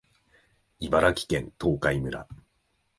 [0.79, 2.27] 茨城県東海村